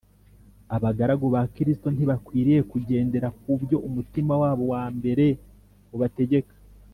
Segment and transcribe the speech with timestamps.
[0.75, 5.27] abagaragu ba kristo ntibakwiriye kugendera ku byo umutima wabo wa kamere
[5.97, 6.53] ubategeka